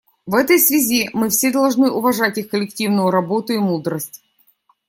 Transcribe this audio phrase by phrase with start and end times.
[0.25, 4.23] В этой связи мы все должны уважать их коллективную работу и мудрость.